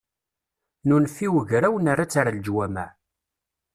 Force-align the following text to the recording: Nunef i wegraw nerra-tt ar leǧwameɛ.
Nunef 0.87 1.17
i 1.25 1.27
wegraw 1.33 1.75
nerra-tt 1.79 2.19
ar 2.19 2.27
leǧwameɛ. 2.35 2.87